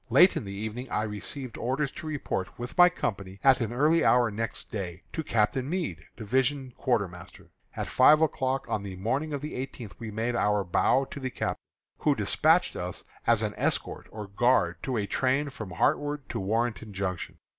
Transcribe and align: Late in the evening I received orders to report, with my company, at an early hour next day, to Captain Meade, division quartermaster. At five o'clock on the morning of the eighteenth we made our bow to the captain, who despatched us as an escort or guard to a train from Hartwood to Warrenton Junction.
Late 0.09 0.35
in 0.35 0.45
the 0.45 0.51
evening 0.51 0.89
I 0.89 1.03
received 1.03 1.59
orders 1.59 1.91
to 1.91 2.07
report, 2.07 2.57
with 2.57 2.75
my 2.75 2.89
company, 2.89 3.39
at 3.43 3.61
an 3.61 3.71
early 3.71 4.03
hour 4.03 4.31
next 4.31 4.71
day, 4.71 5.03
to 5.13 5.23
Captain 5.23 5.69
Meade, 5.69 6.05
division 6.17 6.73
quartermaster. 6.75 7.51
At 7.75 7.85
five 7.85 8.19
o'clock 8.19 8.65
on 8.67 8.81
the 8.81 8.95
morning 8.95 9.31
of 9.31 9.41
the 9.41 9.53
eighteenth 9.53 9.93
we 9.99 10.09
made 10.09 10.35
our 10.35 10.63
bow 10.63 11.05
to 11.05 11.19
the 11.19 11.29
captain, 11.29 11.61
who 11.99 12.15
despatched 12.15 12.75
us 12.75 13.03
as 13.27 13.43
an 13.43 13.53
escort 13.57 14.07
or 14.09 14.25
guard 14.27 14.81
to 14.81 14.97
a 14.97 15.05
train 15.05 15.51
from 15.51 15.69
Hartwood 15.69 16.27
to 16.29 16.39
Warrenton 16.39 16.93
Junction. 16.93 17.37